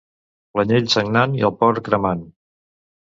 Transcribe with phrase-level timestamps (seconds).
[0.59, 2.25] L'anyell sagnant i el porc cremant.